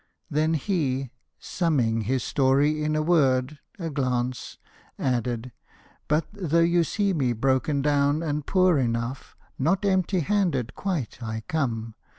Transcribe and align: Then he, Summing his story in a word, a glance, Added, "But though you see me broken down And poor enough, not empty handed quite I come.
Then 0.31 0.55
he, 0.55 1.11
Summing 1.37 2.01
his 2.05 2.23
story 2.23 2.83
in 2.83 2.95
a 2.95 3.03
word, 3.03 3.59
a 3.77 3.91
glance, 3.91 4.57
Added, 4.97 5.51
"But 6.07 6.25
though 6.33 6.59
you 6.61 6.83
see 6.83 7.13
me 7.13 7.33
broken 7.33 7.83
down 7.83 8.23
And 8.23 8.43
poor 8.47 8.79
enough, 8.79 9.35
not 9.59 9.85
empty 9.85 10.21
handed 10.21 10.73
quite 10.73 11.21
I 11.21 11.43
come. 11.47 11.93